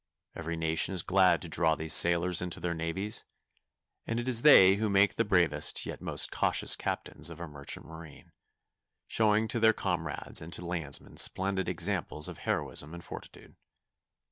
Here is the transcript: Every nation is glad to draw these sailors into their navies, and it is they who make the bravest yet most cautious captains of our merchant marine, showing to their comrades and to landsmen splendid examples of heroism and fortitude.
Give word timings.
Every 0.35 0.57
nation 0.57 0.95
is 0.95 1.03
glad 1.03 1.43
to 1.43 1.47
draw 1.47 1.75
these 1.75 1.93
sailors 1.93 2.41
into 2.41 2.59
their 2.59 2.73
navies, 2.73 3.23
and 4.07 4.19
it 4.19 4.27
is 4.27 4.41
they 4.41 4.77
who 4.77 4.89
make 4.89 5.13
the 5.13 5.23
bravest 5.23 5.85
yet 5.85 6.01
most 6.01 6.31
cautious 6.31 6.75
captains 6.75 7.29
of 7.29 7.39
our 7.39 7.47
merchant 7.47 7.85
marine, 7.85 8.31
showing 9.05 9.47
to 9.49 9.59
their 9.59 9.73
comrades 9.73 10.41
and 10.41 10.51
to 10.53 10.65
landsmen 10.65 11.17
splendid 11.17 11.69
examples 11.69 12.27
of 12.27 12.39
heroism 12.39 12.95
and 12.95 13.03
fortitude. 13.03 13.55